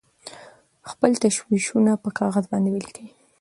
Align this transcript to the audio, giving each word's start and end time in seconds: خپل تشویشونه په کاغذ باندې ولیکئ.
خپل 0.89 1.11
تشویشونه 1.23 1.91
په 2.03 2.09
کاغذ 2.19 2.45
باندې 2.51 2.69
ولیکئ. 2.71 3.07